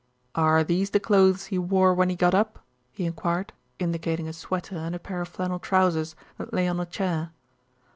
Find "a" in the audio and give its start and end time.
4.27-4.33, 4.95-4.99, 6.79-6.87